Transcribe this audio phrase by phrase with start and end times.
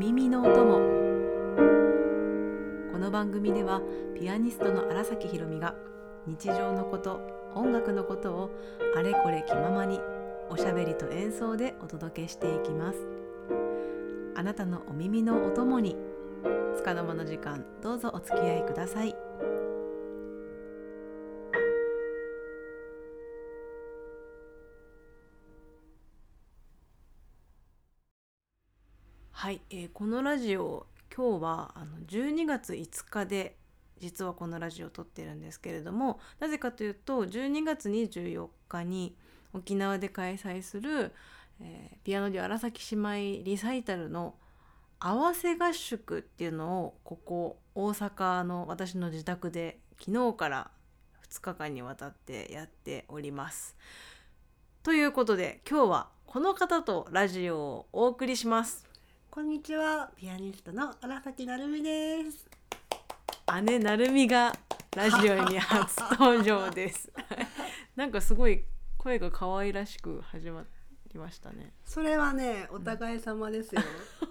[0.00, 0.78] 耳のお供
[2.90, 3.82] この番組では
[4.18, 5.74] ピアニストの荒崎ひろみが
[6.26, 7.20] 日常のこと
[7.54, 8.50] 音楽のことを
[8.96, 10.00] あれこれ気ままに
[10.48, 12.98] おしゃべりと演奏でお届けしていきます。
[14.36, 15.98] あなたのお耳のお供に
[16.78, 19.14] 束の間の時間どうぞお付き合いください。
[29.50, 33.56] はい、えーこのラジオ今日はあの12月5日で
[33.98, 39.16] 実はこのラジオを撮ってるんですけれどもなぜかというと12月24日に
[39.52, 41.12] 沖縄で開催する、
[41.60, 44.36] えーピアノデュ荒崎姉妹リサイタルの
[45.00, 50.70] 合わせ合宿っていうのをここ大阪の私の自宅で昨日から
[51.28, 53.76] 2日間にわたってやっております。
[54.84, 58.89] ということで今日はこの方とラジオをお送りします。
[59.32, 62.50] こんにちは、ピアニストの荒崎なるみです。
[63.62, 64.52] 姉なるみが
[64.96, 67.12] ラジオに初登場です。
[67.94, 68.64] なんかすごい
[68.98, 70.64] 声が可愛らしく始ま
[71.12, 71.72] りましたね。
[71.84, 73.80] それはね、お互い様ですよ。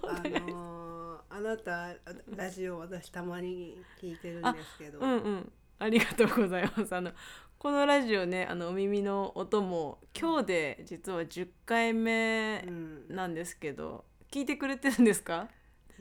[0.03, 1.95] あのー あなた
[2.35, 5.51] ラジオ私たまに聞いてるんですけど、うんうん。
[5.79, 6.93] ありがとうございます。
[6.93, 7.13] あの
[7.57, 15.47] このラジオね、あのお耳の音も今日で実は10回目うん、なんですけど、聞いてくれてるんですか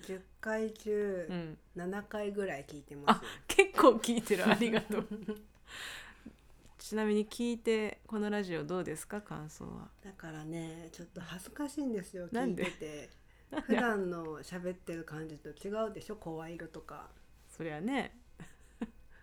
[0.02, 1.58] ？10回中うん。
[1.76, 4.48] 7回ぐらい聞いてますあ、結構聞いてる。
[4.48, 5.06] ありがとう。
[6.78, 9.20] ちなみに聞いてこのラジオどうですか？
[9.20, 9.88] 感想は？
[10.04, 12.28] だからね、ちょっと恥ずかしいんですよ。
[12.28, 12.64] 聞いなんで？
[12.64, 13.10] てて。
[13.62, 16.16] 普段の喋ってる感じと違うでしょ？
[16.16, 17.08] 声色とか
[17.48, 18.14] そりゃね。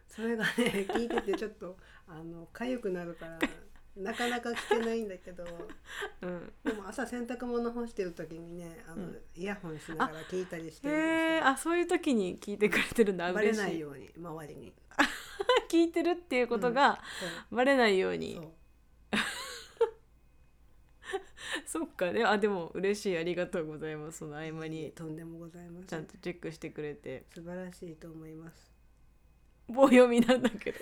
[0.07, 0.51] それがね
[0.89, 3.37] 聞いててちょっとあの痒くなるから
[3.95, 5.45] なかなか聞けないんだけど。
[6.21, 6.53] うん。
[6.63, 9.21] でも朝洗濯物干してる時にねあの、うん。
[9.35, 13.29] イヤホンしながら聞いたりしてるんですあそういう時に聞いてくれてるんだ。
[13.29, 14.73] よバレないように周りに。
[15.69, 17.01] 聞いてるっていうことが
[17.51, 18.51] バレないように、そう。
[21.65, 22.11] そっか。
[22.11, 23.17] ねあでも嬉しい。
[23.17, 24.19] ありがとうございます。
[24.19, 24.91] その合間に。
[24.91, 27.25] とんでもございまちゃんとチェックしてくれて。
[27.33, 28.75] 素晴らしいと思います。
[29.67, 30.79] 棒読みなんだけど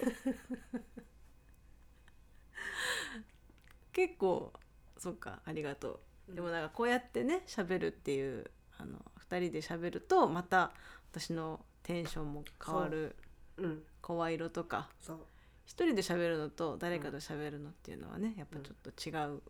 [3.94, 4.52] 結構
[4.98, 6.36] そっかありがとう。
[6.36, 8.98] でもなんかこうやってね喋るっていうあの
[9.30, 10.72] 2人で喋るとまた
[11.12, 13.16] 私のテンションも変わる
[13.58, 13.68] う。
[13.68, 13.84] ん。
[14.02, 15.20] 声色とかそう。
[15.66, 19.42] 一人で喋るのと誰かと喋るのっていうのはねやっぱちょっと違う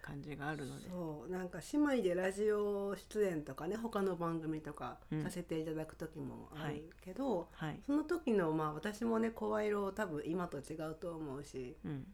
[0.00, 1.30] 感じがあるので、そう。
[1.30, 5.22] なんか姉妹でラジオ出演とかね他の番組とかうん。
[5.22, 12.06] させていただく時もあはいるけど、はい、その時のまあ私もね声色多分今と違うと思うしうん、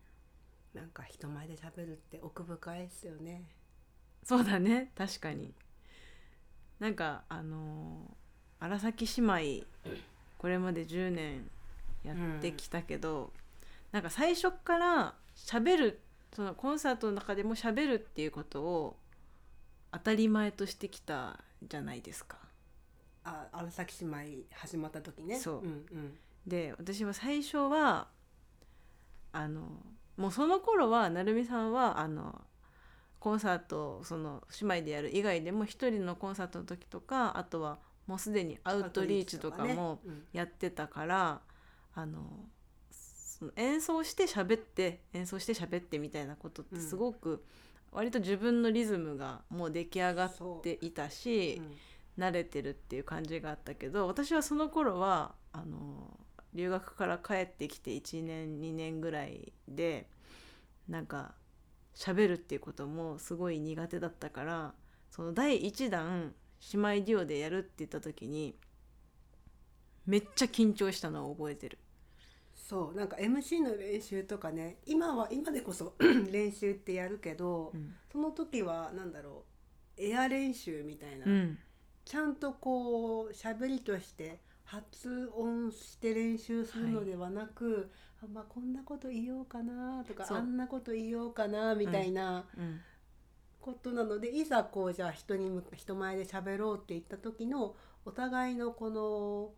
[0.75, 3.45] なんか人前で喋るって奥深いですよね。
[4.23, 5.53] そうだね確かに。
[6.81, 8.15] なんかあのー
[8.61, 9.67] 荒崎姉妹
[10.39, 11.51] これまで10年
[12.03, 13.31] やってきたけど、
[13.93, 16.01] なんか最初から喋る
[16.35, 18.97] そのコンサートの中でも喋るっていうことを
[19.93, 22.39] 当たり前としてきたじゃないですか。
[23.25, 25.39] あ荒崎姉妹始まった時ね。
[25.39, 25.59] そう。
[25.59, 26.19] うんうん。
[26.47, 28.09] で私は最初は
[29.33, 29.63] あの
[30.17, 32.41] もうその頃は成美さんはあの
[33.19, 40.01] コンサートその姉妹でやる以外でも一人のコンサートの時とかあとはもうすでにアウトリーチとかも
[40.33, 41.41] やってたから、
[41.95, 42.21] あの
[42.91, 47.43] その演奏して喋って演奏して喋ってみたいなことってすごく、
[47.93, 50.33] 割と自分のリズムがもう出来上がっ
[50.63, 51.55] ていたし。
[51.59, 51.77] うん。
[52.19, 56.04] 慣れてるっていう感じがあったけど私はその頃はあの
[56.55, 60.09] 留学から帰ってきて1年2年ぐらいで
[60.89, 61.35] なんか
[61.95, 64.75] 喋るっていうこともすごい苦手だったから
[65.11, 66.35] その第1弾
[66.73, 68.57] 姉妹デュオでやるって言った時に
[70.07, 71.79] めっちゃ緊張したのを覚えてる。
[72.55, 75.95] そうなんか MC の練習とかね今は今でこそ
[76.31, 77.95] 練習ってやるけど、うん。
[78.11, 79.45] その時はなんだろ
[79.99, 81.59] うエア練習みたいな、うん。
[82.05, 87.91] ちゃんとこう喋りとして発音して練習するのではなく、
[88.23, 92.81] あまあこんなこと言おうかなとかあんなこと言おうかなみたいなうん。
[93.61, 97.75] ことなので、いざこうじゃあ人に向人前で喋ろうって言った時の
[98.05, 99.53] お互いのこの、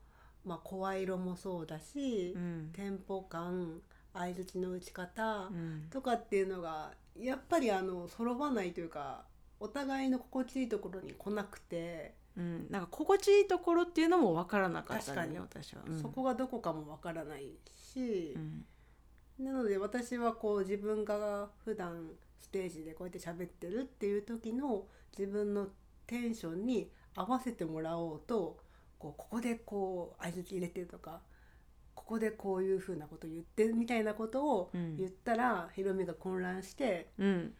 [0.44, 2.70] まあ、声色もそうだし、うん。
[2.72, 3.80] テンポ感
[4.14, 5.88] 相づちの打ち方うん。
[5.90, 9.24] とかっていうのがやっぱりあの揃わないというか
[9.58, 15.38] お互いの心地いいところに来なくて、うん、なんか心地いいところっていうのも分からなかった確かに。
[15.38, 15.82] 私は。
[15.86, 16.00] うん。
[16.00, 18.64] そこがどこかもわからないしう、ん
[19.38, 24.84] なので私はこう自分が普段ステージでこうやって喋ってるっていう時の
[25.16, 25.68] 自分の
[26.06, 28.58] テンションに合わせてもらおうと
[28.98, 31.20] こうここでこう相づち入れてとか
[31.94, 34.96] ここでこういうふうなこと言ってみたいなことをうん。
[34.96, 37.54] 言ったら、ひろみが混乱してうん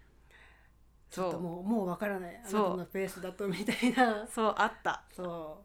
[1.17, 2.37] ちょっともうもうわからない。
[2.37, 4.27] あなたのペースだとみたいな。
[4.27, 5.03] そうあった。
[5.15, 5.65] そ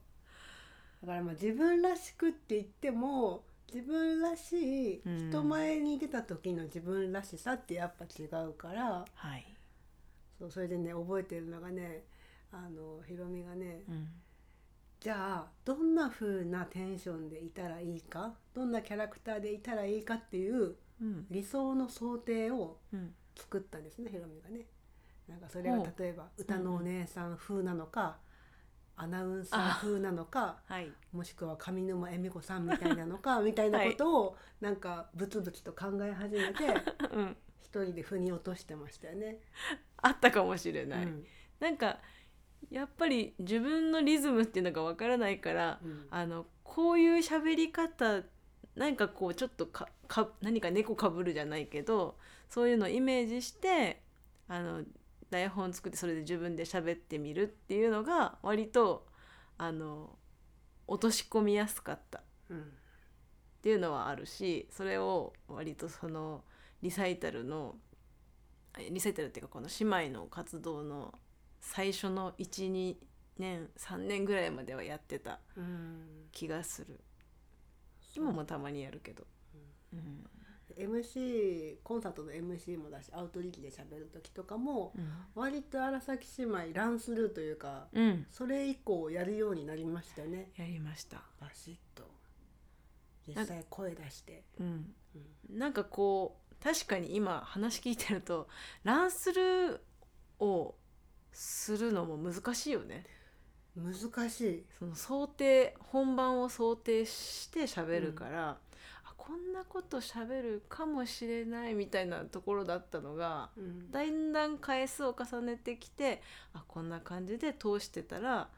[1.04, 1.06] う。
[1.06, 3.44] だからまあ自分らしくって言っても
[3.74, 4.54] 自分らし
[4.96, 5.30] いうん。
[5.30, 9.46] 人前に出た時の自分らしさってやっぱ違うから、はい、
[10.40, 12.04] そうそれでね覚えてるのがね
[12.52, 14.08] あのひろみがねうん。
[15.00, 18.34] じゃあどんな風なテンションでいたらいいか？
[18.54, 21.26] どんなキャラクターでいたらいいかっていううん。
[21.32, 23.14] 理想の想定をうん。
[23.34, 24.66] 作ったんですねひろみがね。
[25.28, 25.94] なんかそれがほう。
[25.98, 28.18] 例えば歌のお姉さん風なのか、
[28.96, 30.92] アナウンサー風なのかはい。
[31.12, 36.68] もしくは上沼恵美子さんみたいなのか みたいなことをなんかブツブツと考え始めて
[37.14, 37.38] うん。
[37.64, 39.40] 一人で腑に落としてましたよね。
[39.98, 41.26] あったかもしれない、うん。
[41.60, 42.00] なんか
[42.70, 46.08] やっぱり自分のリズムっていうのがわからないからうん。
[46.12, 48.22] あのこういう喋り方
[48.76, 52.18] なんかこうちょっとかか何か猫かぶるじゃないけど
[52.50, 54.02] そういうのをイメージして
[54.48, 54.84] あの
[55.32, 59.08] 台本作ってそれで自分で喋ってみるっていうのが割と
[59.58, 60.18] あの
[60.88, 62.20] 落とし込みやすかった。
[62.20, 62.72] っうん
[63.64, 66.44] ていうのはあるしそれを割とその
[66.82, 67.76] リサイタルの
[68.78, 71.14] えリサイタルっていうかこの姉妹の活動の
[71.60, 72.96] 最初の12
[73.38, 76.28] 年3年ぐらいまではやってたうん。
[76.32, 77.00] 気がする。
[78.16, 79.26] 今もたまにやるけど、
[79.94, 80.26] うん
[80.78, 84.94] MC コンサートの MC もだしアウトリーチで喋る時とかも
[85.36, 90.50] 割と荒崎姉妹ランスルーというかうん、それ以降やるようになりましたよね。
[90.56, 92.10] やりました、バシッと。
[93.28, 94.94] 実際声出して、うん、
[95.50, 95.58] うん。
[95.60, 98.48] なんかこう確かに今話聞いてると
[98.84, 100.76] ランスルーを
[101.32, 103.06] するのも難しいよね。
[103.76, 104.66] 難しい。
[104.78, 108.58] その想定本番を想定して喋るから、あ
[109.22, 113.92] こんなこと喋るかもしれないみたいなところだったのがうん。
[113.92, 116.24] だんだん回数を重ねてきて
[116.54, 118.50] あこんな感じで通してたら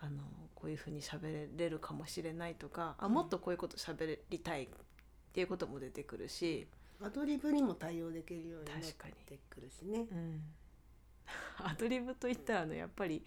[0.00, 0.24] あの
[0.56, 3.12] こういうふうに喋れるかもしれないとかあうん。
[3.12, 4.68] もっとこういうこと喋りたいっ
[5.32, 6.66] ていうことも出てくるし、
[7.00, 10.00] アドリブにも対応できるようになってくるしね。
[10.10, 10.42] うん、
[11.64, 13.24] アドリブといったらあのやっぱり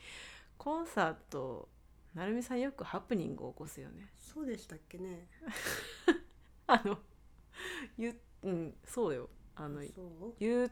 [0.58, 1.70] コンサート
[2.14, 4.12] 成美さんよくハプニングを起こすよね。
[4.20, 5.30] そうでしたっけね
[6.74, 6.98] あの
[7.98, 9.30] 言ううんそうよ。
[9.56, 9.82] あの
[10.40, 10.72] 言う？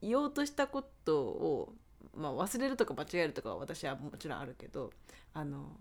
[0.00, 1.74] 言おうとしたことを、
[2.14, 4.92] まあ、忘れるとか間違えるとかは私はもちろんあるけど
[5.34, 5.76] あの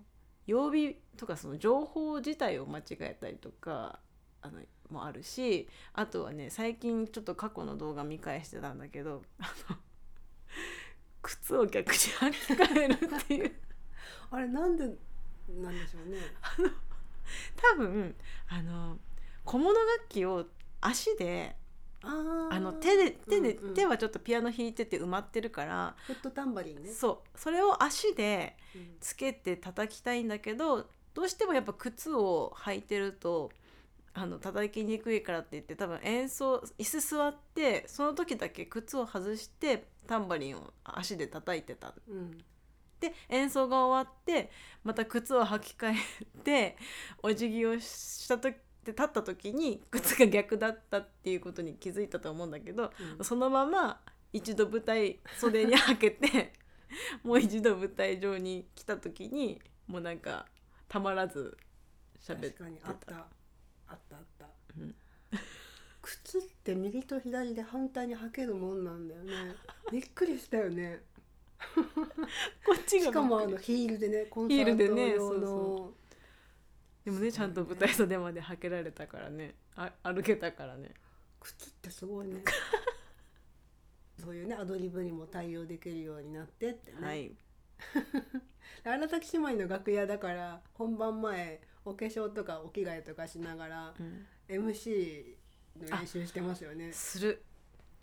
[0.47, 3.99] 曜日とかその情報自体を間違えたりとか
[4.41, 4.59] あの
[4.89, 9.77] もあるしあとはね最近ちょっと過去の動画見返してたんだけどあの
[11.21, 13.51] 靴を逆に履き替えるっていう。
[14.31, 16.17] あれなんでなんでしょうね。
[17.55, 18.15] 多分
[18.47, 18.97] あの
[19.47, 20.45] 小物楽器を
[20.81, 21.55] 足で
[22.01, 23.73] あの手で手で、うんうん。
[23.73, 26.91] 手はちょっとピアノ弾いてて埋まってるから、フットタンバリンね。
[26.91, 27.39] そう。
[27.39, 28.97] それを足でうん。
[28.99, 33.49] つけて叩きたいんだけどどうしてもやっぱ靴を履いてると
[34.13, 41.93] あの叩きにくいからって言って多分演奏椅子座ってその時だけ靴を外してタンバリンを足で叩いてた。
[42.07, 42.37] うん。
[42.99, 44.51] で演奏が終わって
[44.83, 46.77] また靴を履き替えて
[47.21, 48.57] お辞儀をした時
[48.87, 53.25] で立った時に靴が逆だったっていうことに気づいたと思うんだけどうん。
[53.25, 53.99] そのまま
[54.31, 56.53] 一度舞台袖にはけて
[57.23, 60.45] もう一度舞台上に来た時にもうなんか
[60.87, 61.57] たまらず
[62.19, 63.15] 喋って確かにあった。
[63.89, 64.45] あったあった、
[64.77, 64.95] うん。
[66.01, 69.33] 靴って右と左で反対に履けるもんなんだよね。
[69.91, 71.01] びっくりしたよね。
[72.65, 75.39] こっちがしかもあのヒールでねコンサヒールでねート用そう。
[75.39, 75.93] の
[77.07, 79.55] でもねちゃんと舞台袖まで履けられたからね。
[79.77, 80.91] あ歩けたからね。
[81.39, 82.43] 靴ってすごいね。
[84.21, 87.33] そういうねアドリブにも対応できるようになってってね、はい。
[88.83, 94.27] 荒崎姉妹の楽屋だから本番前お化粧とかお着替えとかしながらうん。
[94.49, 95.37] MC
[95.77, 96.91] の練習してますよね。
[96.91, 97.41] する。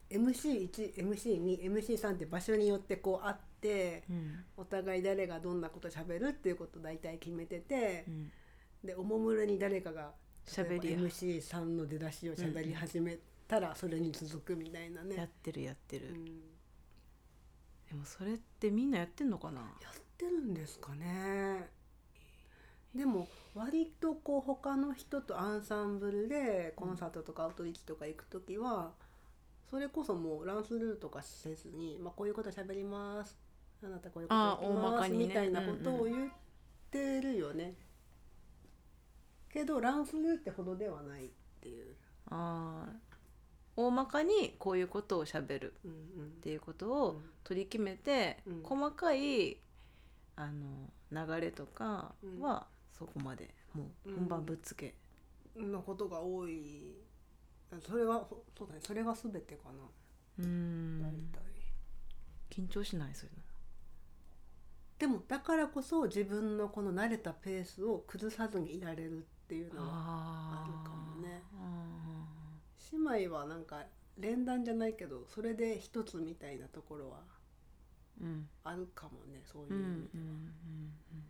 [0.08, 4.46] MC1MC2MC3 って場所によってこうあってうん。
[4.56, 8.32] お互い誰がどんなこと喋るっていうことを大体決めててう、ん
[8.84, 10.12] でおもむろに誰かが
[10.46, 13.16] 喋り例えば MC3 の出だしを喋り始め
[13.48, 16.24] たらそれに続くみたいなね、やってるやってる、うん。
[16.24, 19.60] でもそれってみんなやってんのかな？
[19.60, 21.68] やってるんですかね。
[22.94, 28.92] でも割とこう他の人とアンサンブルでコンサートとかアウトリーチとか行く時は
[29.68, 33.36] それこそもうランスルーとかせずに、まあ、こういうこと喋ります。
[33.82, 35.26] あなたこういうことやっまますかにね。
[35.26, 36.28] みたいなことを言っ
[36.90, 37.74] てるよね、
[39.54, 41.28] けどランスルーってほどではないっ
[41.62, 41.94] ていう、
[42.26, 42.92] あー。
[43.76, 45.92] 大まかにこういうことをしゃべるうん。
[45.92, 45.94] っ
[46.42, 49.56] ていうことうんを取り決めて、うん細かい
[50.36, 52.66] あの流れとかは
[52.98, 54.94] そこまでもう本番ぶっつけ、
[55.56, 56.96] うん、のことが多い。
[57.88, 58.80] それはほそうだね。
[58.84, 59.72] それが全てかな、
[60.38, 61.32] うーん。
[62.50, 63.14] 緊張しない？
[63.14, 63.43] そういうの
[64.98, 71.42] でもだからこそ自分のこの慣れたペースを崩さずにいられるっていうのはああるかもね。
[71.60, 72.26] あ
[72.92, 73.82] 姉妹はなんか
[74.18, 77.18] 連弾じゃないけどそれで一つみたいなところは
[78.62, 81.24] あるかもねそういううんうんうん意味では、うん。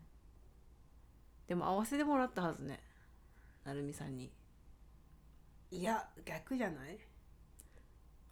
[1.49, 2.81] でも合わせてもらったはずね
[3.65, 4.31] なるみさんに。
[5.71, 6.99] いや逆じゃない？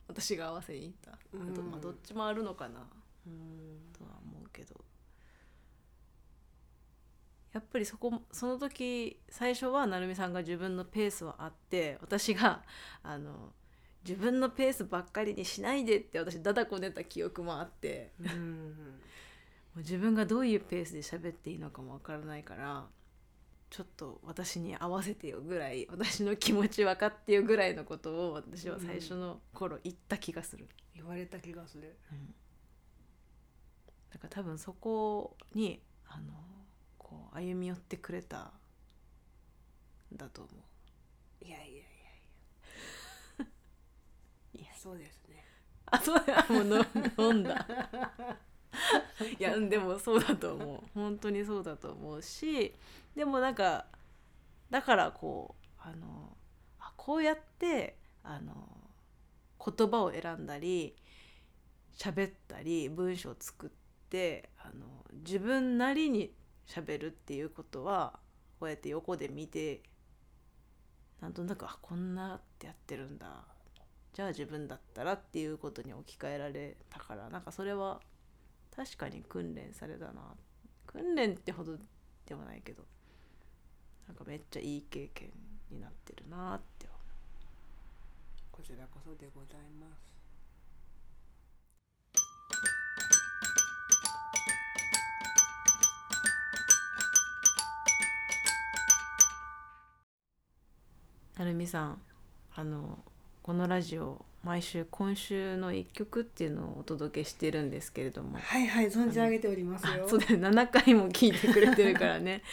[0.06, 1.70] 私が合わせに行った、うん。
[1.70, 2.86] まあどっちもあるのかな。
[3.26, 3.80] うん。
[3.98, 4.74] とは思うけど
[7.52, 12.62] やっぱりそこその時最初は成美さんが自分のペースはあって私が
[13.02, 13.52] あの
[14.04, 18.12] 自分のペースばっかりにしないでって私だだこねた記憶もあって。
[18.20, 18.74] うん
[19.74, 22.86] もう自分がどういうペースで喋っていいのかもわからないから
[23.70, 30.68] ちょっと私に合わせてよぐらい私の気持ち分かってよぐらいのことを私は最初の頃言った気がする。
[30.94, 31.96] 言われた気がする。
[32.12, 32.34] うん。
[34.12, 36.34] だから多分そこにあの
[37.34, 38.52] 歩み寄ってくれた
[40.12, 41.44] んだと思う。
[41.44, 41.80] いやいやいやい
[44.54, 45.44] いやや そうですね
[45.86, 47.66] あそうだもう飲んだ。
[49.38, 52.74] いやでもそうだと思う本当にそうだと思うし
[53.14, 53.86] でもなんか
[54.70, 56.36] だからこうあの
[56.78, 58.54] あこうやってあの
[59.64, 60.96] 言葉を選んだり
[61.94, 63.70] 喋ったり文章を作っ
[64.08, 66.32] てあの自分なりに
[66.66, 68.18] 喋るっていうことは
[68.58, 69.82] こうやって横で見て
[71.20, 73.44] なんとなくあこんなってやってるんだ。
[74.12, 78.00] じゃあ自分だったらっていうことに置き換えられたからなんかそれは
[78.76, 80.34] 確かに訓練されたな。
[80.86, 81.78] 訓練ってほど
[82.26, 82.84] でもないけど
[84.06, 85.30] なんかめっちゃいい経験
[85.70, 86.98] になってるなって思う。
[88.50, 90.11] こちらこそでございます。
[101.42, 101.98] なるみさん
[102.54, 103.00] あの
[103.42, 108.38] このラジオ毎週今週の一曲っていうのをお届けしてるんですけれども。
[108.38, 110.04] はいはい存じ上げておりますよ。
[110.06, 112.44] あそうだよ7回も聞いてくれてるからね。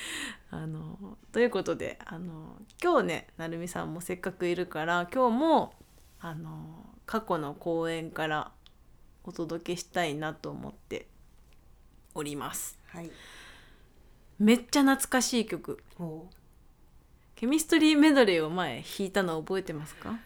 [0.50, 0.98] あの
[1.32, 5.74] ということであの今日ねなるみさんもせっかくいるから今日も
[6.20, 8.52] あの過去の公演から
[9.24, 11.06] お届けしたいなと思って
[12.16, 12.80] おります。
[12.88, 13.12] はい。
[14.40, 15.78] めっちゃ懐かしい曲。
[15.96, 16.28] ほ
[17.40, 20.20] ケミストリーメドレーを前弾いたの覚えてますか、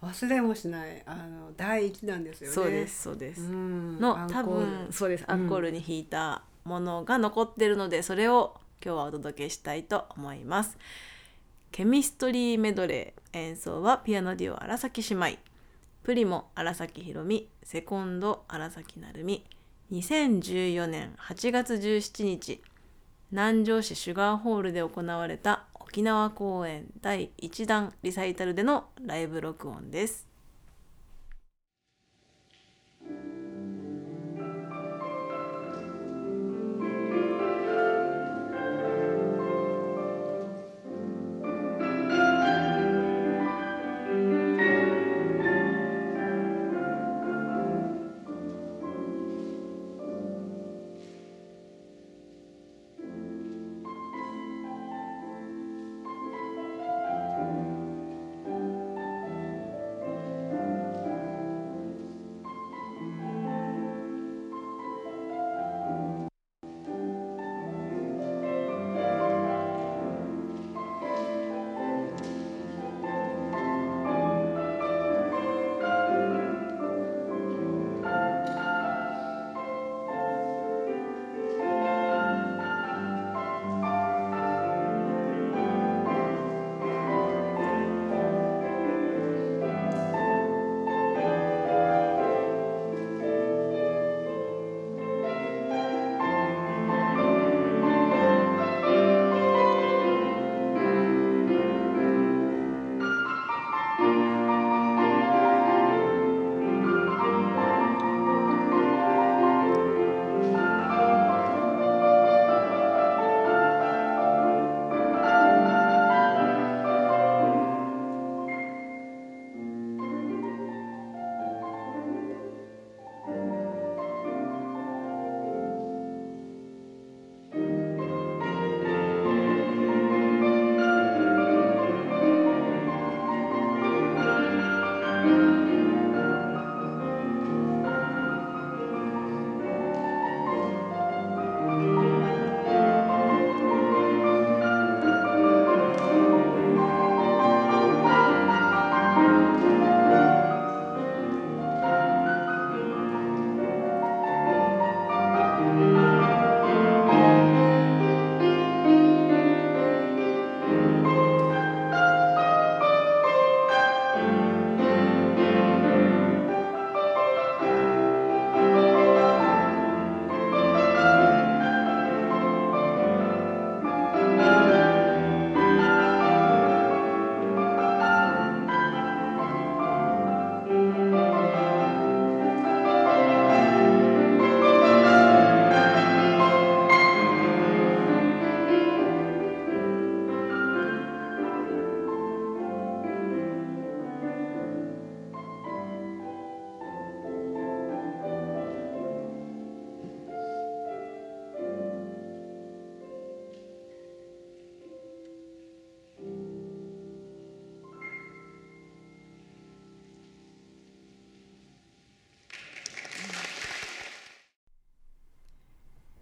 [0.00, 2.54] う忘れもしないあの第一弾ですよね。
[2.54, 3.42] そうですそうです。
[3.42, 4.00] うん。
[4.00, 5.26] の多分そうです。
[5.28, 5.34] うん。
[5.34, 10.78] アンコールに弾いたものが残ってるので、それを今日はお届けしたいと思います。
[11.72, 15.38] ケミストリーメドレー演奏はピアノデュオ荒崎姉妹。
[16.04, 19.44] プリモ荒崎ひろみセコンド荒崎なるみ
[19.92, 22.62] 2014年8月17日。
[23.30, 30.25] 南城市シュガーホールで行われた沖縄公演第1弾リサイタルでのライブ録音です。「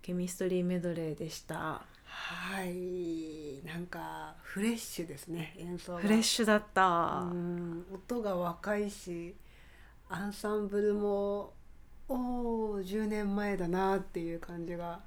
[0.04, 1.56] ケミストリーメドレーでした。
[2.04, 3.64] はい。
[3.64, 6.00] なんかフレッシュですね演奏が。
[6.00, 7.26] フレッシュだった。
[7.32, 9.34] うん音が若いし
[10.10, 11.54] アンサンブルも
[12.06, 15.00] おお10年前だなっていう感じが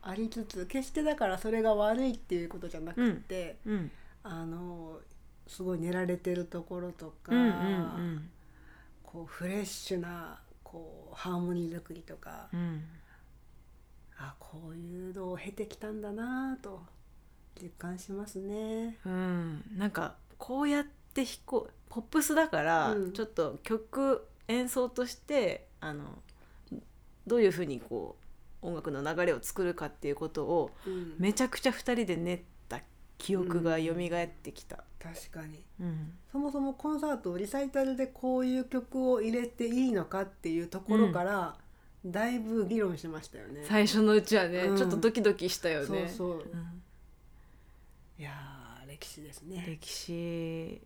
[0.00, 3.90] ありつつ決してだからそれが悪いっていうことじゃなくて、うん
[4.22, 4.98] あの
[5.46, 8.30] すごい練られてるところとか、うんうん
[9.02, 12.82] こうフレッシュなこうハーモニー作りとか、うんうん
[14.18, 16.82] あこういうのを経てきたんだなと
[17.60, 18.98] 実感しますね。
[19.04, 23.12] うん、なんかこうやって弾こうポップスだから、うん。
[23.12, 26.04] ちょっと曲演奏としてあの
[27.26, 28.16] どういうふうにこ
[28.62, 31.14] う音楽の流れを作るかっていうことをうん。
[31.18, 32.80] めちゃくちゃ2人で練った
[33.18, 34.84] 記憶が蘇ってきた。
[35.00, 35.62] 確かに。
[35.80, 36.12] うん。
[36.32, 41.56] そもそもコンサートリサイタルでこういう曲を入れていいのかっていうところから、
[42.06, 43.64] だいぶ議論しましたよね。
[43.64, 45.86] 最初のうちはね、うんちょっとドキドキしたよね。
[45.86, 46.82] そうそううん
[48.18, 49.64] いやー歴史ですね。
[49.66, 50.80] 歴史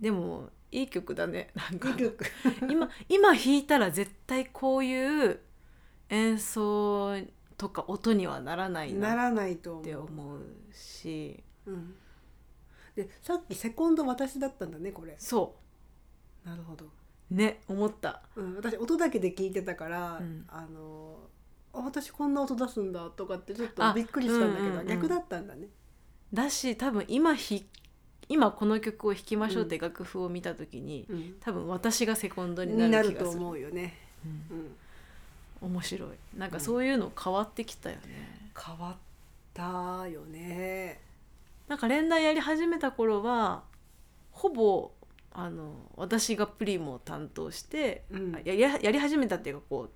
[0.00, 2.24] でもいい曲だねなんか曲
[2.70, 5.40] 今今弾いたら絶対こういう
[6.08, 7.14] 演奏
[7.56, 10.04] とか音にはならないなっならないと思てう。
[10.04, 10.40] 思う
[10.72, 11.94] しうん、
[12.96, 15.14] でさっきセコンド私だったんだねこれ。
[15.18, 15.56] そ
[16.44, 16.86] なるほど。
[17.30, 18.22] うね思った。
[18.36, 20.44] うん、私音だけで聞いてたから、うん。
[20.48, 21.18] あの
[21.72, 25.68] あ私こんな音出すんだとかってちょっあとびっくりしたんだけど、うんうんうん逆だったんだね。
[26.32, 27.66] だし多分今ひ
[28.28, 31.34] 今この曲を弾きましょうって楽譜を見た時に、うん。
[31.40, 33.40] 多分私がセコンドににななるとる気がする。
[33.42, 33.94] 思うよね。
[34.24, 34.76] うん。
[35.62, 36.10] うん、面白い。
[36.38, 38.96] なんかそういうの変わってきたよね、変わっ
[39.52, 41.00] たよね。
[41.68, 43.62] なんか連弾やり始めた頃は
[44.32, 44.90] ほぼ
[45.32, 48.36] あの私がプリモを担当して、うん。
[48.36, 49.90] あやりやり始めたっていうかこう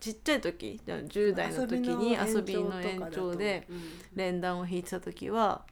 [0.00, 3.66] ちっちゃい時じゃあ10代の時に遊びの延長で
[4.14, 5.64] 連弾を弾いてた時は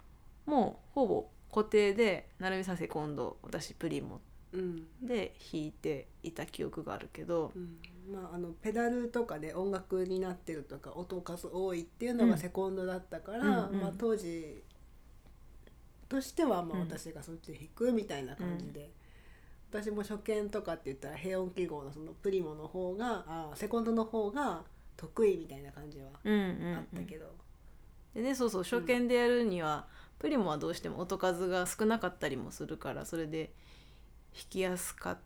[0.46, 4.20] もうほぼ固定で成美さんセコンド私プリモ
[4.52, 4.86] うん。
[5.02, 7.78] で弾いていた記憶があるけどう、ん。
[8.12, 12.30] まあ、あのペダルとかで音楽になってるとか音数多いっていうのうん。
[12.30, 14.62] がセコンドだったから、うんうんまあ、当時
[16.08, 16.88] としてはまあうん。
[16.88, 18.90] 私がそっちで弾くみたいな感じで、
[19.74, 24.62] 私も初見とかって言ったら平音記号のそのプリモの方があセコンドの方が
[24.96, 27.26] 得意みたいな感じはうんうんあったけど、
[28.14, 29.86] でねそうそう初見でやるには、
[30.20, 33.50] プリモはどうしても音数が少なかったりもするからそれで
[34.32, 35.18] 弾きやすかっ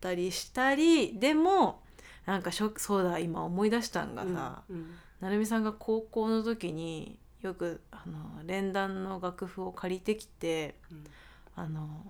[0.00, 1.80] たりしたりでも
[2.26, 11.04] なんかしょそうだ今思い出したんがさ、うんなるみさんが高校の時によくあの連弾の楽譜を借りてきてうん
[11.54, 12.04] 「あの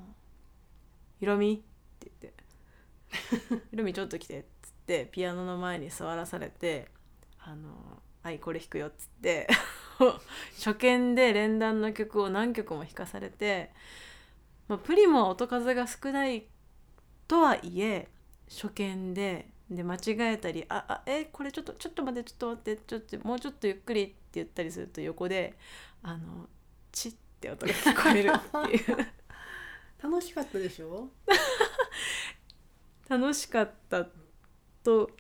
[1.21, 1.63] ひろみ」
[2.09, 2.33] って言っ
[3.59, 6.89] て「ひろみちょっと来て」っつってピアノの前に座らされて
[7.41, 9.49] 「あのはいこれ弾くよ」っつって
[10.57, 13.73] 初見で連弾の曲を何曲も弾かされて、
[14.69, 16.47] まあ、プリモは音数が少ない
[17.29, 18.09] とはいえ
[18.49, 20.01] 初見でで間違
[20.35, 25.57] えたり「ああえこれちょっとちょっと待ってちょっと待ってちょっともうちょっとゆっくり」って言ったりすると横で
[26.03, 26.49] 「あの
[26.91, 29.07] チッ」って音が聞こえるっていう。
[30.03, 31.11] 楽しかったでしょ、
[33.09, 34.07] 楽しかった
[34.83, 35.11] と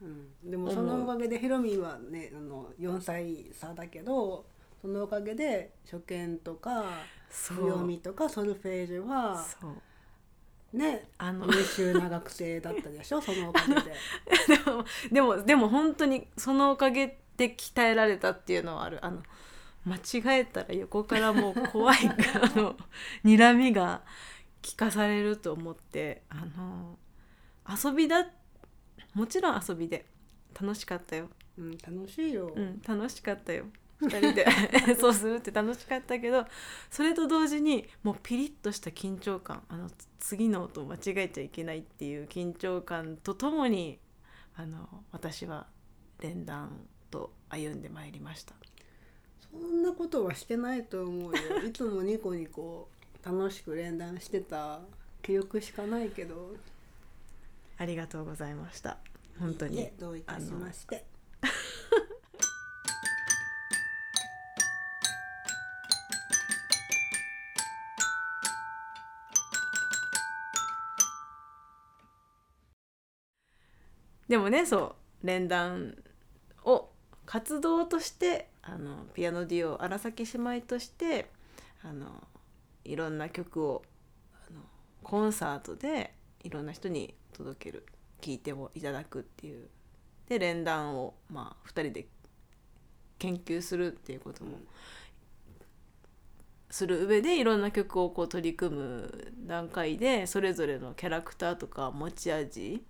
[0.00, 4.44] うん、でもそのおかげでヒロミはねあの4歳差だけど
[4.80, 6.84] そのおかげで初見とか
[7.30, 7.56] そう。
[7.58, 10.76] 譜読みとかソルフェージュはそう。
[10.76, 13.20] ねあの優秀な学生だったでしょ？
[13.22, 13.80] そのおかげで。
[14.48, 18.98] でもでもでも本当にそのおかげで鍛えられたっていうのはある。
[19.04, 19.22] あの
[19.84, 22.12] 間違えたら横からもう怖いあ
[22.58, 22.76] の
[23.24, 24.02] 睨みが
[24.62, 26.96] 聞かされると思ってあの
[27.84, 28.26] 遊びだ
[29.14, 30.06] もちろん遊びで
[30.60, 32.52] 楽しかったよ、うん、楽しいよ。
[32.54, 33.66] うん、楽しかったよ
[34.00, 34.46] 2人で
[34.88, 36.44] 演奏するって楽しかったけど
[36.90, 43.98] それと同時にもうピリッとした緊張感あのつ次の音を間違えちゃいけないっていう緊張感とともに
[44.54, 45.66] あの私は
[46.20, 48.54] 連弾と歩んでまいりました。
[49.50, 51.62] そんなことはしてないと思うよ。
[51.66, 52.88] いつもニコニコ
[53.22, 54.80] 楽しく連弾してた
[55.22, 56.54] 記憶しかないけど。
[57.82, 58.98] ありがとうございました
[59.40, 61.04] 本当にいえどういたしまして。
[74.28, 75.94] でもねそう連弾
[76.64, 76.88] を
[77.26, 81.28] 活動としてあのピアノデュオ荒崎姉妹として
[81.82, 82.06] あの
[82.84, 83.82] いろんな曲を
[84.48, 84.60] あの
[85.02, 87.86] コンサートでいろんな人に届ける
[88.20, 89.68] 聴いてもいただくっていう。
[90.28, 92.06] で連弾をまあ2人で
[93.18, 94.58] 研究するっていうことも
[96.70, 102.82] する上でいろんな曲をこう取り組む段階でそれぞれのキャラクターとか持ち味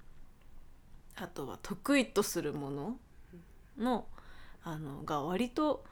[1.17, 2.97] あとは得意とするもの
[3.77, 4.07] の
[4.63, 5.85] あのが割と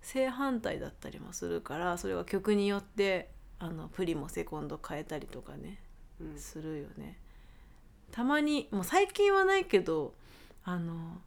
[0.00, 5.80] 正反対だったりもするからそれは曲によってあのプリもセコンド変えたりとかね。
[6.36, 7.16] するよね。
[8.10, 10.14] たまにもう最近はないけど
[10.64, 11.18] あの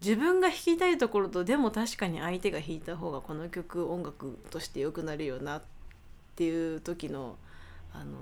[0.00, 5.62] 自分が弾きたいところとでも確かに相手が弾いた方がこの曲音楽として良くなるよなっ
[6.36, 7.36] ていう時の
[7.92, 8.14] あの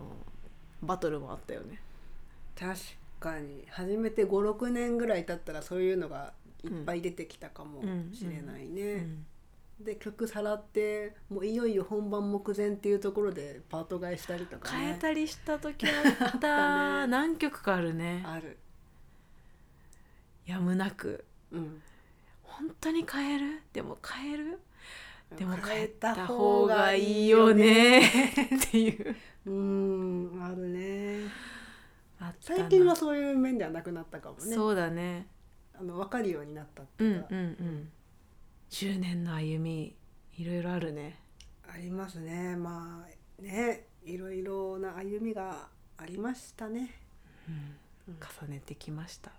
[0.83, 1.81] バトルもあったよね。
[2.59, 2.79] 確
[3.20, 6.33] かに初めて56年ぐらい経ったらそういうのが
[6.64, 8.83] いっぱい出てきたかもしれないね。
[8.83, 9.27] うん
[9.85, 14.79] で曲さらってもういよいよ本番目前っていうところでパート替えしたりとかね。
[14.79, 17.11] 変えたりした時も あったたね。
[17.11, 18.23] 何曲かあるね。
[18.27, 18.59] ある、
[20.47, 21.25] やむなく。
[21.51, 21.83] うん、
[22.42, 23.61] 本当に変える？
[23.73, 24.61] でも変える？
[25.37, 28.01] でも変変ええたた方方ががいいよよね。
[28.01, 29.16] ねっていう。
[29.47, 31.21] うんあるね。
[32.21, 32.59] あったな。
[32.61, 34.55] 最近はそういう面ではなくなったかもね。
[34.55, 35.27] そうだね。
[35.75, 37.92] あの分かるようになったってうんいうか、うんうん
[38.73, 39.95] 10年の歩み
[40.39, 41.19] いろいろあるね。
[41.71, 42.57] ありますね。
[42.57, 46.91] まあねいろいろな歩みがありましたね。
[47.47, 48.17] うん。
[48.47, 49.31] 重ねてきました。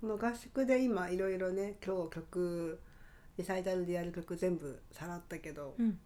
[0.00, 2.80] この合宿で今いろいろね今日曲
[3.38, 5.96] リサイタルでやる曲全部さらったけど、うん。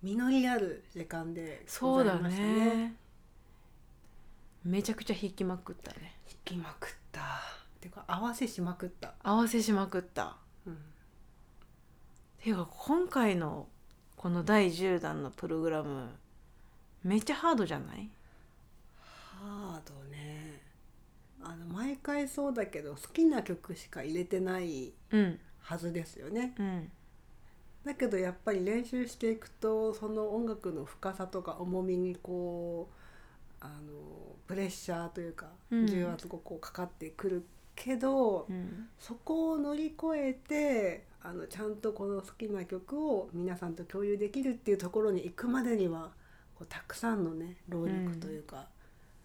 [0.00, 2.94] 実りある時間でそうだございましたね。
[4.62, 6.18] めちゃくちゃ弾きまくったね。
[6.28, 7.20] 弾きまくった。
[7.80, 10.22] ていうか合わせしまくった、合わせしまくった。
[10.22, 10.41] うん
[12.42, 13.66] ていうか今回の
[14.16, 16.08] この第10弾のプログラム
[17.04, 18.08] めっちゃハードじゃない？
[19.40, 20.60] ハードね。
[21.42, 25.38] あの毎回そうだけど好きな曲しか入れてないうん。
[25.60, 26.54] はずですよね。
[26.58, 26.90] うん。
[27.84, 32.88] だけどやっぱり練習していくとその音楽の深さとか重みにこ
[33.60, 33.72] うあの
[34.46, 35.86] プレッシャーというかうん。
[35.86, 38.88] 重圧がこうかかってくるけど、うん。
[39.00, 46.10] そこを乗り越えてあのちゃんとこの好きな曲を皆さんと共有できるっていうところに行くまでには
[46.56, 48.66] こうたくさんのね労力というか、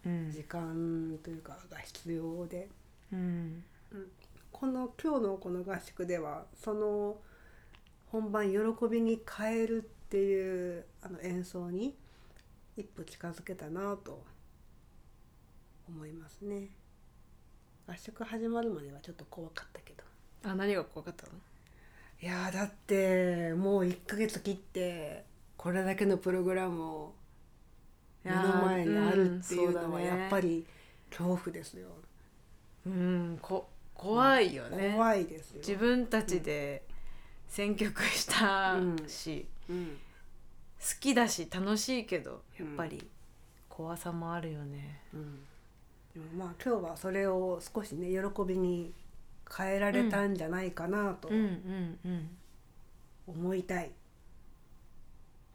[0.05, 0.31] うん。
[0.31, 2.69] 時間というかが必要で
[3.11, 3.63] うん。
[4.51, 7.17] この今日のこの合宿ではその
[8.11, 8.57] 本番喜
[8.89, 11.95] びに変えるっていうあの演奏に
[12.77, 14.23] 一歩近づけたなと
[15.89, 16.69] 思いますね。
[17.87, 20.03] 合宿始まるまではちょっと怖かったけど。
[20.43, 21.33] あ何が怖かったの？
[22.21, 25.23] いやーだってもう1ヶ月切って
[25.55, 27.13] これだけのプログラムを
[28.23, 30.65] 目の前にあるっていうのはやっぱり
[31.09, 31.87] 恐怖ですよ。
[32.85, 35.59] うんこ怖いよね、怖いですよ。
[35.59, 36.83] 自分たちで
[37.47, 38.97] 選曲したうん。
[39.07, 39.97] し、うん。
[40.79, 43.09] 好きだし楽しいけどやっぱり
[43.67, 45.01] 怖さもあるよね。
[45.13, 45.39] うん、
[46.13, 48.93] でもまあ今日はそれを少しね喜びに
[49.55, 52.29] 変えられたんじゃないかなとうんうんうん。
[53.27, 53.91] 思いたい。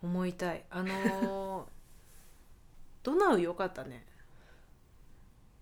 [0.02, 1.66] 思いたいあのー
[3.04, 4.06] ドナウ良かったね？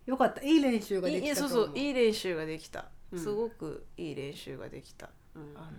[0.07, 0.43] よかった。
[0.43, 1.51] いい練習ができたと思う。
[1.51, 1.79] そうそう。
[1.79, 3.19] いい練習ができた、うん。
[3.19, 5.11] すごくいい練習ができた。
[5.35, 5.53] うん。
[5.57, 5.73] あの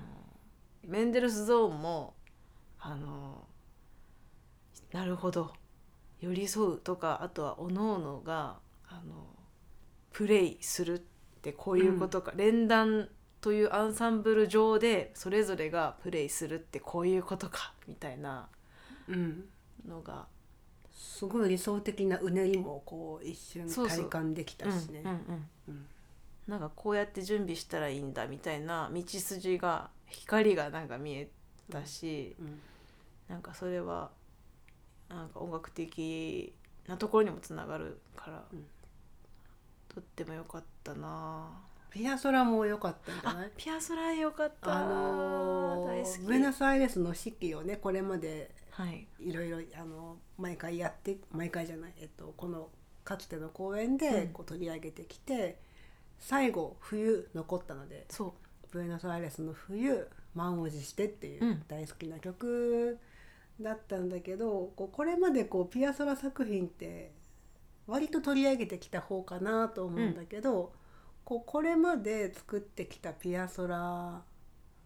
[0.84, 2.16] メンデルスゾーンも
[2.80, 3.46] あの
[4.92, 5.54] なるほど。
[6.20, 9.26] 寄り添うとかあとはおのおのがあの
[10.12, 11.02] プレイするっ
[11.42, 13.10] てこういうことか、連弾
[13.42, 18.48] というアンサンブル上でそれぞれがプレイするってこういうことかみたいな
[19.08, 19.46] うん。
[19.88, 20.28] のが。
[20.94, 25.02] すごい理想的なうねりもこう一瞬体感できたしね。
[25.04, 25.12] うん。
[25.12, 25.50] うん。
[25.70, 25.86] うん。
[26.48, 31.30] なんかこうやって準備したらいいんだみたいな道筋が光がなんか見え
[31.72, 32.60] たし、うん。
[33.28, 34.12] なんかそれは
[35.10, 36.54] なんか音楽的
[36.88, 38.66] なところにもつながるから、うん
[39.94, 41.50] とっても良かったな。
[41.90, 43.52] ピアソラも良かったんじゃあない？
[43.58, 49.06] ピアソラ良かった、あのーブエノスアイレスの指揮をねこれまではい。
[49.20, 52.70] いろいろあの毎回やって毎回じゃない、えっと、この
[53.04, 54.28] かつての公演でうん。
[54.30, 55.60] こう取り上げてきて、
[56.20, 58.34] 最後冬残ったのでそ
[58.72, 61.64] ブエノスアイレスの冬満を持してっていううん。
[61.68, 62.98] 大好きな曲
[63.60, 67.12] だったんだけど、こうこれまでこうピアソラ作品って
[67.88, 70.74] 割と取り上げてきた方かなと思うんだけど、
[71.24, 74.22] こうこれまで作ってきたピアソラ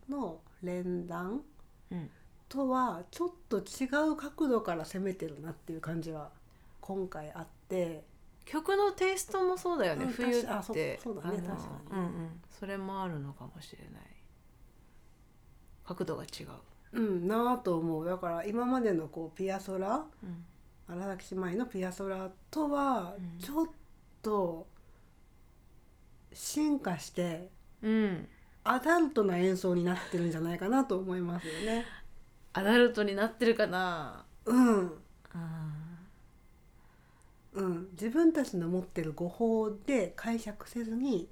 [0.10, 1.41] の連弾
[1.91, 2.10] う、うん、
[2.49, 6.31] とはちょっと違う角度から攻めてるなっていう感じは
[6.81, 8.03] 今回あって。
[8.45, 10.99] 曲のテイストもそうだよね、うん冬って。
[11.03, 11.97] そうだね確かに。
[11.97, 12.41] うんうん。
[12.60, 14.01] それもあるのかもしれない。
[15.84, 16.49] 角度が違う、
[16.93, 18.05] うんなあと思う。
[18.05, 20.45] だから今までのこうピアソラうん
[20.88, 23.39] 荒崎姉妹のピアソラとはうん。
[23.39, 23.67] ちょっ
[24.21, 24.67] と
[26.34, 27.50] 進化して
[27.82, 28.28] うん、
[28.63, 31.86] アダルトな演奏になってるんじゃないかなと思いますよね。
[32.54, 34.26] アダルトになってるかな。
[34.45, 34.91] うん、うん
[37.54, 41.30] うん、自分たちの持ってる語法で解釈せずに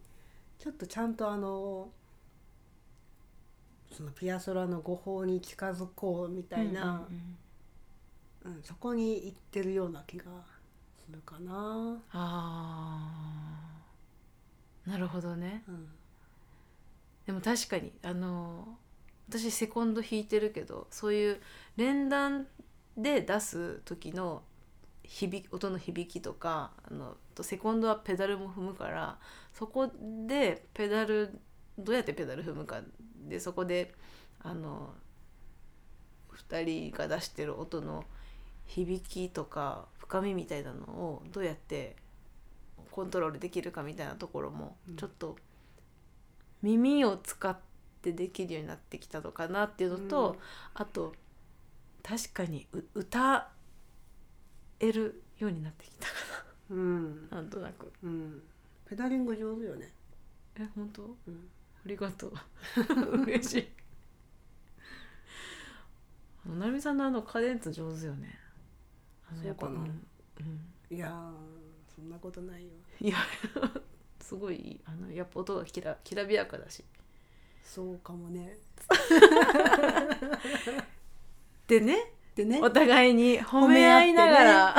[0.58, 1.90] ちょっとちゃんとあの
[3.92, 7.38] そのピアソラの語法に近づこうみたいな、うんうんうん
[8.64, 10.26] そこに行ってるような気が
[11.06, 11.98] するかな。
[12.12, 14.90] あー。
[14.90, 15.64] なるほどね。
[15.68, 15.88] うん。
[17.26, 18.78] でも確かにあの
[19.30, 21.42] 私セコンド弾いてるけどそういう
[21.78, 22.48] 連弾
[22.98, 24.44] で出す時の
[25.04, 29.18] 響き音の響きとかあのとセコンドはペダルも踏むから
[29.54, 29.90] そこ
[30.28, 31.40] でペダル
[31.78, 32.82] どうやってペダル踏むか
[33.28, 33.94] でそこで
[34.42, 34.94] あの
[36.50, 38.04] 2人が出してる音の
[38.74, 41.96] 響きとか深みみたいなのをどうやって
[42.90, 44.96] コントロールできるかみたいなところもうん。
[44.96, 45.38] ちょっと
[46.64, 47.56] 耳を使っ
[48.02, 50.38] てできるようになってきたのかなっていうのと、うん。
[50.74, 51.14] あと
[52.02, 53.50] 確かにう歌
[54.80, 56.14] えるようになってきたか
[56.72, 57.30] うん。
[57.30, 57.94] ななんとなく。
[58.02, 58.42] うん、
[58.90, 59.94] ペダリング上手よね。
[60.56, 61.16] え本当？
[61.28, 61.48] うん。
[61.76, 62.34] ありがとう。
[63.28, 63.68] 嬉しい。
[66.48, 68.43] あの成美さんのあのカデンツ上手よね
[69.42, 70.06] そうかなうんうん。
[70.96, 71.12] いやー
[71.96, 72.70] そんなことないよ。
[73.02, 73.18] いや
[74.20, 76.84] すごいあのやっぱ音がきらきらびやかだし。
[77.64, 78.58] そうかもね。
[81.68, 82.60] でねでね。
[82.62, 84.76] お互いに褒め合いながら、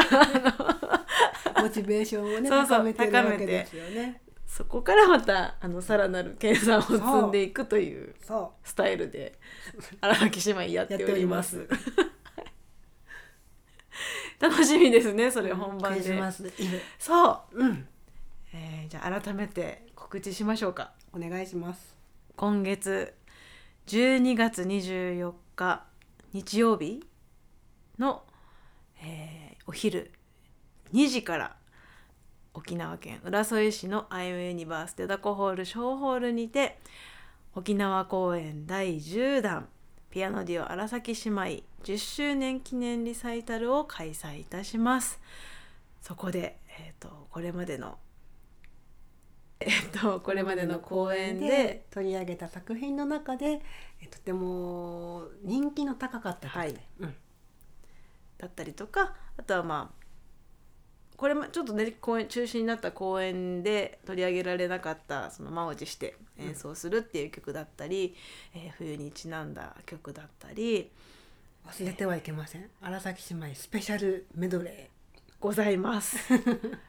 [1.62, 4.20] モチベーションをね高めてるわけですよね。
[4.54, 9.36] そこからまたあのさらなる計算を積んでいくというそスタイルで
[10.00, 11.66] 荒垣姉妹やっております
[14.40, 15.54] 楽しみですねそれう。
[15.54, 16.80] 本番で、クリスマスイブ。
[16.98, 17.88] そう、うん、
[18.52, 21.94] えーじゃあ改めて告知しましょうかお願いします。
[22.36, 23.14] 今月
[23.86, 25.84] 12月24日
[26.32, 27.06] 日曜日
[27.98, 28.22] の、
[29.00, 30.12] えーお昼
[30.92, 31.56] 2時から
[32.52, 36.78] 沖縄県浦添市のアイムユニバースデダコホール小ホールにて
[37.54, 39.68] 沖縄公演第10弾
[40.14, 41.42] ピアノデュオ荒崎姉妹
[41.82, 45.20] 10周年記念リサイタルを開催いたします。
[46.00, 47.98] そこで、えー、とこれまでの
[49.58, 53.60] えっとこれまでの公演で取り上げた作品の中で
[54.00, 56.80] えとても人気の高かったはい。
[57.00, 57.16] うん、
[58.38, 60.03] だったりとかあとはまあ
[61.24, 68.14] これもちょっとね公演中止になった公演で取り上げられなかったその満を持して演奏するっていう曲だったり、
[68.54, 70.90] えー冬にちなんだ曲だったり
[71.66, 72.68] 忘れてはいけません。
[72.82, 74.90] 荒崎姉妹スペシャルメドレ
[75.40, 76.18] ございます。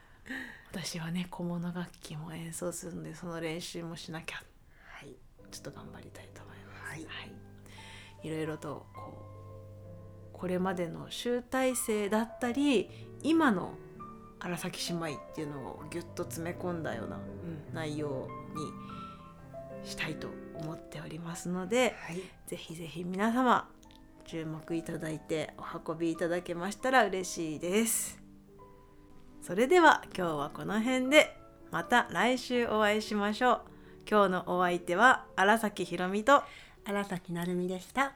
[0.69, 4.43] 私はね小物楽器も演奏するのでその練習もしなきゃ。
[4.99, 5.15] ーはい。
[5.49, 6.89] ちょっと頑張りたいと思います。
[6.89, 7.07] はい。
[8.21, 9.13] い、ろいろとこ
[10.33, 12.89] うこれまでの集大成だったり
[13.23, 13.77] 今の
[14.45, 23.67] 荒崎姉妹っていうのをギュッと詰め込んだようなうん内容にしたいと思っておりますのではいぜひぜひ皆様
[24.25, 28.19] 注目いただいてお運びいただけましたら嬉しいです。
[29.41, 31.37] それでは今日はこの辺で
[31.69, 33.61] また来週お会いしましょう。
[34.09, 36.43] 今日のお相手は荒崎ひろみと
[36.85, 38.13] 荒崎成美でした